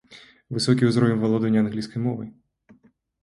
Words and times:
Высокі 0.55 0.87
ўзровень 0.91 1.19
валодання 1.23 1.59
англійскай 1.65 2.03
моваю. 2.07 2.27